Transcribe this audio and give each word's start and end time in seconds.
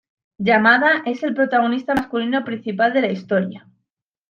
Yamada 0.39 1.03
es 1.05 1.21
el 1.21 1.35
protagonista 1.35 1.93
masculino 1.93 2.43
principal 2.43 2.91
de 2.91 3.01
la 3.01 3.11
historia. 3.11 3.69